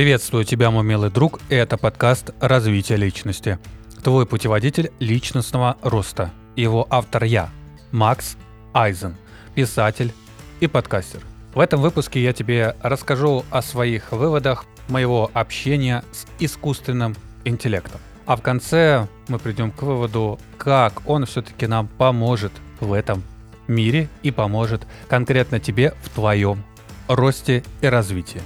Приветствую 0.00 0.46
тебя, 0.46 0.70
мой 0.70 0.82
милый 0.82 1.10
друг, 1.10 1.40
это 1.50 1.76
подкаст 1.76 2.30
«Развитие 2.40 2.96
личности». 2.96 3.58
Твой 4.02 4.24
путеводитель 4.24 4.90
личностного 4.98 5.76
роста. 5.82 6.30
Его 6.56 6.86
автор 6.88 7.24
я, 7.24 7.50
Макс 7.92 8.38
Айзен, 8.72 9.14
писатель 9.54 10.14
и 10.60 10.66
подкастер. 10.68 11.20
В 11.54 11.60
этом 11.60 11.82
выпуске 11.82 12.22
я 12.22 12.32
тебе 12.32 12.76
расскажу 12.80 13.44
о 13.50 13.60
своих 13.60 14.10
выводах 14.12 14.64
моего 14.88 15.30
общения 15.34 16.02
с 16.12 16.24
искусственным 16.42 17.14
интеллектом. 17.44 18.00
А 18.24 18.36
в 18.36 18.40
конце 18.40 19.06
мы 19.28 19.38
придем 19.38 19.70
к 19.70 19.82
выводу, 19.82 20.38
как 20.56 21.02
он 21.04 21.26
все-таки 21.26 21.66
нам 21.66 21.88
поможет 21.88 22.52
в 22.80 22.94
этом 22.94 23.22
мире 23.68 24.08
и 24.22 24.30
поможет 24.30 24.86
конкретно 25.08 25.60
тебе 25.60 25.92
в 26.02 26.08
твоем 26.08 26.64
росте 27.06 27.62
и 27.82 27.86
развитии. 27.86 28.40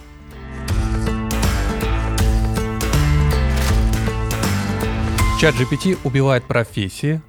Чат 5.40 5.56
GPT 5.56 5.98
убивает 6.04 6.44
профессии, 6.44 7.20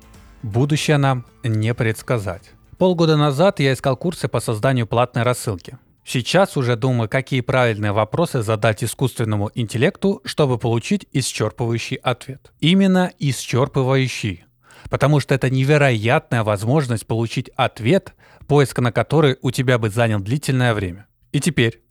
будущее 0.44 0.98
нам 0.98 1.26
не 1.44 1.74
предсказать. 1.74 2.52
Полгода 2.78 3.18
назад 3.18 3.60
я 3.60 3.74
искал 3.74 3.98
курсы 3.98 4.28
по 4.28 4.40
созданию 4.40 4.86
платной 4.88 5.24
рассылки. 5.24 5.78
Сейчас 6.06 6.56
уже 6.56 6.76
думаю, 6.76 7.10
какие 7.10 7.42
правильные 7.42 7.92
вопросы 7.92 8.44
задать 8.44 8.84
искусственному 8.84 9.50
интеллекту, 9.56 10.22
чтобы 10.24 10.60
получить 10.60 11.08
исчерпывающий 11.14 11.96
ответ. 11.96 12.54
Именно 12.60 13.12
исчерпывающий. 13.20 14.44
Потому 14.90 15.20
что 15.20 15.34
это 15.34 15.50
невероятная 15.50 16.44
возможность 16.44 17.08
получить 17.08 17.50
ответ, 17.56 18.14
поиск 18.48 18.80
на 18.80 18.92
который 18.92 19.38
у 19.42 19.50
тебя 19.50 19.80
бы 19.80 19.90
занял 19.90 20.20
длительное 20.20 20.76
время. 20.76 21.08
И 21.32 21.40
теперь, 21.40 21.82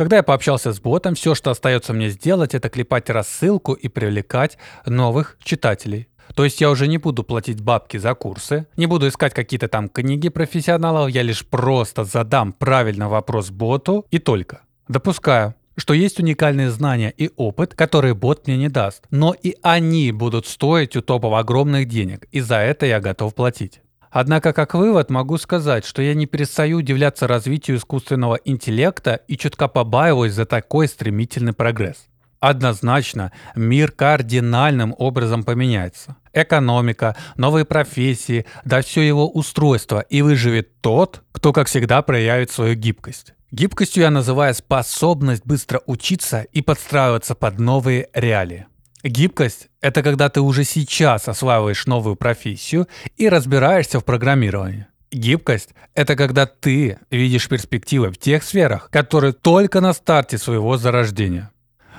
когда 0.00 0.16
я 0.16 0.22
пообщался 0.22 0.72
с 0.72 0.80
ботом, 0.80 1.14
все, 1.14 1.34
что 1.34 1.50
остается 1.50 1.92
мне 1.92 2.08
сделать, 2.08 2.54
это 2.54 2.70
клепать 2.70 3.10
рассылку 3.10 3.74
и 3.74 3.88
привлекать 3.88 4.56
новых 4.86 5.36
читателей. 5.44 6.08
То 6.34 6.44
есть 6.44 6.58
я 6.62 6.70
уже 6.70 6.88
не 6.88 6.96
буду 6.96 7.22
платить 7.22 7.60
бабки 7.60 7.98
за 7.98 8.14
курсы, 8.14 8.66
не 8.78 8.86
буду 8.86 9.08
искать 9.08 9.34
какие-то 9.34 9.68
там 9.68 9.90
книги 9.90 10.30
профессионалов, 10.30 11.10
я 11.10 11.20
лишь 11.20 11.44
просто 11.44 12.04
задам 12.04 12.54
правильный 12.54 13.08
вопрос 13.08 13.50
боту 13.50 14.06
и 14.10 14.18
только. 14.18 14.62
Допускаю, 14.88 15.54
что 15.76 15.92
есть 15.92 16.18
уникальные 16.18 16.70
знания 16.70 17.12
и 17.14 17.30
опыт, 17.36 17.74
которые 17.74 18.14
бот 18.14 18.46
мне 18.46 18.56
не 18.56 18.70
даст. 18.70 19.04
Но 19.10 19.34
и 19.34 19.56
они 19.60 20.12
будут 20.12 20.46
стоить 20.46 20.96
у 20.96 21.02
топов 21.02 21.34
огромных 21.34 21.86
денег, 21.88 22.26
и 22.32 22.40
за 22.40 22.56
это 22.56 22.86
я 22.86 23.00
готов 23.00 23.34
платить. 23.34 23.82
Однако, 24.10 24.52
как 24.52 24.74
вывод, 24.74 25.08
могу 25.08 25.38
сказать, 25.38 25.84
что 25.84 26.02
я 26.02 26.14
не 26.14 26.26
перестаю 26.26 26.78
удивляться 26.78 27.28
развитию 27.28 27.76
искусственного 27.76 28.40
интеллекта 28.44 29.20
и 29.28 29.36
чутка 29.36 29.68
побаиваюсь 29.68 30.32
за 30.32 30.46
такой 30.46 30.88
стремительный 30.88 31.52
прогресс. 31.52 32.08
Однозначно, 32.40 33.32
мир 33.54 33.92
кардинальным 33.92 34.94
образом 34.98 35.44
поменяется. 35.44 36.16
Экономика, 36.32 37.14
новые 37.36 37.64
профессии, 37.64 38.46
да 38.64 38.80
все 38.80 39.02
его 39.02 39.28
устройство, 39.28 40.00
и 40.00 40.22
выживет 40.22 40.80
тот, 40.80 41.22
кто, 41.32 41.52
как 41.52 41.68
всегда, 41.68 42.00
проявит 42.02 42.50
свою 42.50 42.74
гибкость. 42.74 43.34
Гибкостью 43.52 44.04
я 44.04 44.10
называю 44.10 44.54
способность 44.54 45.44
быстро 45.44 45.82
учиться 45.86 46.46
и 46.52 46.62
подстраиваться 46.62 47.34
под 47.34 47.58
новые 47.58 48.08
реалии. 48.14 48.66
Гибкость— 49.02 49.68
это 49.80 50.02
когда 50.02 50.28
ты 50.28 50.40
уже 50.40 50.64
сейчас 50.64 51.28
осваиваешь 51.28 51.86
новую 51.86 52.16
профессию 52.16 52.86
и 53.16 53.28
разбираешься 53.28 53.98
в 53.98 54.04
программировании. 54.04 54.86
Гибкость— 55.10 55.70
это 55.94 56.16
когда 56.16 56.46
ты 56.46 56.98
видишь 57.10 57.48
перспективы 57.48 58.10
в 58.10 58.18
тех 58.18 58.42
сферах, 58.44 58.90
которые 58.90 59.32
только 59.32 59.80
на 59.80 59.94
старте 59.94 60.38
своего 60.38 60.76
зарождения. 60.76 61.50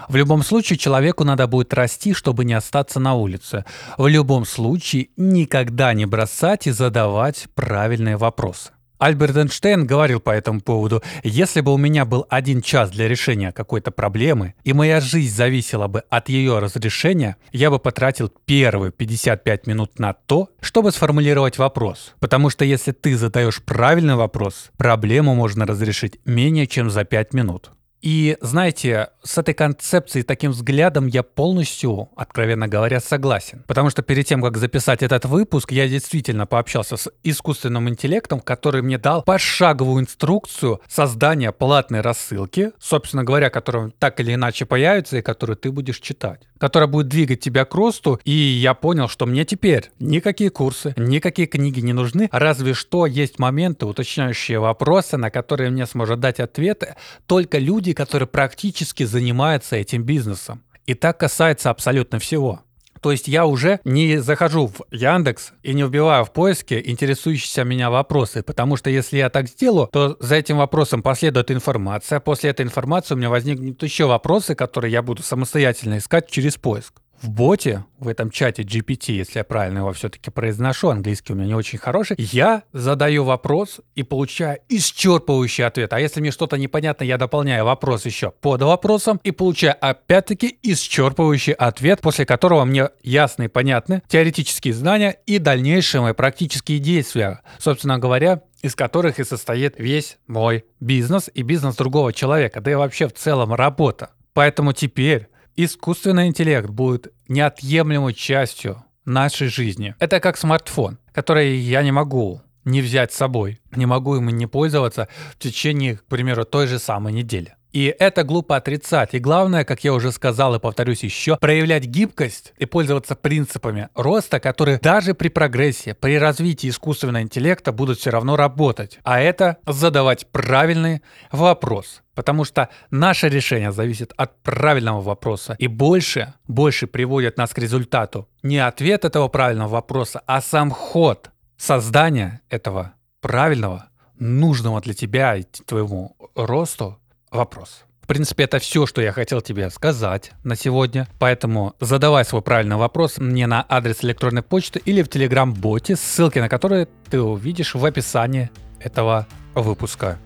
В 0.07 0.15
любом 0.15 0.43
случае 0.43 0.77
человеку 0.77 1.23
надо 1.23 1.47
будет 1.47 1.73
расти, 1.73 2.13
чтобы 2.13 2.45
не 2.45 2.53
остаться 2.53 2.99
на 2.99 3.15
улице. 3.15 3.65
В 3.97 4.07
любом 4.07 4.45
случае 4.45 5.09
никогда 5.17 5.93
не 5.93 6.05
бросать 6.05 6.67
и 6.67 6.71
задавать 6.71 7.47
правильные 7.55 8.17
вопросы. 8.17 8.71
Альберт 9.01 9.35
Эйнштейн 9.35 9.87
говорил 9.87 10.19
по 10.19 10.29
этому 10.29 10.61
поводу, 10.61 11.01
если 11.23 11.61
бы 11.61 11.73
у 11.73 11.77
меня 11.77 12.05
был 12.05 12.27
один 12.29 12.61
час 12.61 12.91
для 12.91 13.07
решения 13.07 13.51
какой-то 13.51 13.89
проблемы, 13.89 14.53
и 14.63 14.73
моя 14.73 15.01
жизнь 15.01 15.35
зависела 15.35 15.87
бы 15.87 16.03
от 16.11 16.29
ее 16.29 16.59
разрешения, 16.59 17.37
я 17.51 17.71
бы 17.71 17.79
потратил 17.79 18.31
первые 18.45 18.91
55 18.91 19.65
минут 19.65 19.97
на 19.97 20.13
то, 20.13 20.49
чтобы 20.59 20.91
сформулировать 20.91 21.57
вопрос. 21.57 22.13
Потому 22.19 22.51
что 22.51 22.63
если 22.63 22.91
ты 22.91 23.17
задаешь 23.17 23.63
правильный 23.63 24.13
вопрос, 24.13 24.69
проблему 24.77 25.33
можно 25.33 25.65
разрешить 25.65 26.19
менее 26.25 26.67
чем 26.67 26.91
за 26.91 27.03
5 27.03 27.33
минут. 27.33 27.71
И 28.03 28.37
знаете, 28.41 29.09
с 29.23 29.37
этой 29.37 29.53
концепцией, 29.53 30.23
таким 30.23 30.51
взглядом 30.51 31.07
я 31.07 31.23
полностью, 31.23 32.09
откровенно 32.15 32.67
говоря, 32.67 32.99
согласен. 32.99 33.63
Потому 33.67 33.89
что 33.89 34.01
перед 34.01 34.25
тем, 34.25 34.41
как 34.41 34.57
записать 34.57 35.03
этот 35.03 35.25
выпуск, 35.25 35.71
я 35.71 35.87
действительно 35.87 36.45
пообщался 36.45 36.97
с 36.97 37.11
искусственным 37.23 37.89
интеллектом, 37.89 38.39
который 38.39 38.81
мне 38.81 38.97
дал 38.97 39.23
пошаговую 39.23 40.03
инструкцию 40.03 40.81
создания 40.87 41.51
платной 41.51 42.01
рассылки, 42.01 42.71
собственно 42.79 43.23
говоря, 43.23 43.49
которая 43.49 43.91
так 43.99 44.19
или 44.19 44.33
иначе 44.33 44.65
появится 44.65 45.17
и 45.17 45.21
которую 45.21 45.57
ты 45.57 45.71
будешь 45.71 45.99
читать 45.99 46.41
которая 46.61 46.87
будет 46.87 47.07
двигать 47.07 47.39
тебя 47.39 47.65
к 47.65 47.73
росту, 47.73 48.19
и 48.23 48.31
я 48.31 48.75
понял, 48.75 49.07
что 49.07 49.25
мне 49.25 49.45
теперь 49.45 49.89
никакие 49.99 50.51
курсы, 50.51 50.93
никакие 50.95 51.47
книги 51.47 51.79
не 51.79 51.91
нужны, 51.91 52.29
разве 52.31 52.75
что 52.75 53.07
есть 53.07 53.39
моменты, 53.39 53.87
уточняющие 53.87 54.59
вопросы, 54.59 55.17
на 55.17 55.31
которые 55.31 55.71
мне 55.71 55.87
сможет 55.87 56.19
дать 56.19 56.39
ответы 56.39 56.95
только 57.25 57.57
люди, 57.57 57.93
которые 57.93 58.27
практически 58.27 59.05
занимаются 59.11 59.75
этим 59.75 60.03
бизнесом. 60.03 60.63
И 60.87 60.95
так 60.95 61.19
касается 61.19 61.69
абсолютно 61.69 62.17
всего. 62.17 62.61
То 63.01 63.11
есть 63.11 63.27
я 63.27 63.45
уже 63.45 63.79
не 63.83 64.17
захожу 64.21 64.67
в 64.67 64.81
Яндекс 64.91 65.53
и 65.63 65.73
не 65.73 65.83
вбиваю 65.83 66.23
в 66.23 66.31
поиске 66.31 66.81
интересующиеся 66.85 67.63
меня 67.63 67.89
вопросы, 67.89 68.43
потому 68.43 68.77
что 68.77 68.89
если 68.89 69.17
я 69.17 69.29
так 69.29 69.47
сделаю, 69.47 69.89
то 69.91 70.15
за 70.19 70.35
этим 70.35 70.57
вопросом 70.57 71.01
последует 71.01 71.49
информация. 71.51 72.19
После 72.19 72.51
этой 72.51 72.61
информации 72.61 73.15
у 73.15 73.17
меня 73.17 73.29
возникнут 73.29 73.81
еще 73.81 74.05
вопросы, 74.05 74.53
которые 74.53 74.91
я 74.91 75.01
буду 75.01 75.23
самостоятельно 75.23 75.97
искать 75.97 76.29
через 76.29 76.57
поиск 76.57 77.00
в 77.21 77.29
боте, 77.29 77.85
в 77.99 78.07
этом 78.07 78.31
чате 78.31 78.63
GPT, 78.63 79.13
если 79.13 79.39
я 79.39 79.43
правильно 79.43 79.79
его 79.79 79.93
все-таки 79.93 80.31
произношу, 80.31 80.89
английский 80.89 81.33
у 81.33 81.35
меня 81.35 81.47
не 81.47 81.53
очень 81.53 81.77
хороший, 81.77 82.15
я 82.17 82.63
задаю 82.73 83.23
вопрос 83.23 83.81
и 83.95 84.03
получаю 84.03 84.59
исчерпывающий 84.69 85.63
ответ. 85.63 85.93
А 85.93 85.99
если 85.99 86.19
мне 86.19 86.31
что-то 86.31 86.57
непонятно, 86.57 87.03
я 87.03 87.17
дополняю 87.17 87.65
вопрос 87.65 88.05
еще 88.05 88.31
под 88.31 88.63
вопросом 88.63 89.19
и 89.23 89.31
получаю 89.31 89.75
опять-таки 89.79 90.57
исчерпывающий 90.63 91.53
ответ, 91.53 92.01
после 92.01 92.25
которого 92.25 92.65
мне 92.65 92.89
ясно 93.03 93.43
и 93.43 93.47
понятны 93.47 94.01
теоретические 94.07 94.73
знания 94.73 95.17
и 95.25 95.37
дальнейшие 95.37 96.01
мои 96.01 96.13
практические 96.13 96.79
действия. 96.79 97.41
Собственно 97.59 97.99
говоря, 97.99 98.41
из 98.61 98.75
которых 98.75 99.19
и 99.19 99.23
состоит 99.23 99.75
весь 99.77 100.17
мой 100.27 100.65
бизнес 100.79 101.29
и 101.33 101.41
бизнес 101.43 101.75
другого 101.75 102.13
человека, 102.13 102.61
да 102.61 102.71
и 102.71 102.75
вообще 102.75 103.07
в 103.07 103.13
целом 103.13 103.53
работа. 103.53 104.11
Поэтому 104.33 104.73
теперь 104.73 105.27
Искусственный 105.63 106.25
интеллект 106.25 106.71
будет 106.71 107.13
неотъемлемой 107.27 108.15
частью 108.15 108.83
нашей 109.05 109.47
жизни. 109.47 109.93
Это 109.99 110.19
как 110.19 110.35
смартфон, 110.35 110.97
который 111.11 111.55
я 111.55 111.83
не 111.83 111.91
могу 111.91 112.41
не 112.65 112.81
взять 112.81 113.13
с 113.13 113.17
собой, 113.17 113.61
не 113.75 113.85
могу 113.85 114.15
им 114.15 114.27
не 114.29 114.47
пользоваться 114.47 115.07
в 115.29 115.37
течение, 115.37 115.97
к 115.97 116.05
примеру, 116.05 116.45
той 116.45 116.65
же 116.65 116.79
самой 116.79 117.13
недели. 117.13 117.53
И 117.71 117.95
это 117.99 118.23
глупо 118.23 118.57
отрицать. 118.57 119.13
И 119.13 119.19
главное, 119.19 119.63
как 119.63 119.83
я 119.83 119.93
уже 119.93 120.11
сказал 120.11 120.55
и 120.55 120.59
повторюсь 120.59 121.03
еще, 121.03 121.37
проявлять 121.37 121.85
гибкость 121.85 122.53
и 122.57 122.65
пользоваться 122.65 123.15
принципами 123.15 123.89
роста, 123.95 124.39
которые 124.39 124.79
даже 124.79 125.13
при 125.13 125.29
прогрессе, 125.29 125.93
при 125.93 126.17
развитии 126.17 126.69
искусственного 126.69 127.21
интеллекта 127.21 127.71
будут 127.71 127.99
все 127.99 128.09
равно 128.09 128.35
работать. 128.35 128.99
А 129.03 129.19
это 129.19 129.57
задавать 129.65 130.27
правильный 130.27 131.01
вопрос. 131.31 132.01
Потому 132.13 132.43
что 132.43 132.69
наше 132.89 133.29
решение 133.29 133.71
зависит 133.71 134.13
от 134.17 134.41
правильного 134.43 135.01
вопроса. 135.01 135.55
И 135.59 135.67
больше, 135.67 136.33
больше 136.47 136.87
приводит 136.87 137.37
нас 137.37 137.51
к 137.51 137.57
результату. 137.57 138.27
Не 138.43 138.59
ответ 138.59 139.05
этого 139.05 139.29
правильного 139.29 139.69
вопроса, 139.69 140.21
а 140.25 140.41
сам 140.41 140.71
ход 140.71 141.31
создания 141.57 142.41
этого 142.49 142.93
правильного, 143.21 143.85
нужного 144.19 144.81
для 144.81 144.93
тебя 144.93 145.35
и 145.35 145.43
твоему 145.43 146.15
росту 146.35 146.97
вопрос. 147.31 147.85
В 148.01 148.07
принципе, 148.07 148.43
это 148.43 148.59
все, 148.59 148.85
что 148.85 149.01
я 149.01 149.13
хотел 149.13 149.41
тебе 149.41 149.69
сказать 149.69 150.31
на 150.43 150.55
сегодня. 150.55 151.07
Поэтому 151.17 151.75
задавай 151.79 152.25
свой 152.25 152.41
правильный 152.41 152.75
вопрос 152.75 153.19
мне 153.19 153.47
на 153.47 153.65
адрес 153.69 154.03
электронной 154.03 154.41
почты 154.41 154.81
или 154.83 155.01
в 155.01 155.09
телеграм-боте, 155.09 155.95
ссылки 155.95 156.39
на 156.39 156.49
которые 156.49 156.87
ты 157.09 157.21
увидишь 157.21 157.73
в 157.73 157.85
описании 157.85 158.51
этого 158.79 159.27
выпуска. 159.55 160.19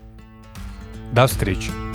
До 1.12 1.26
встречи! 1.28 1.85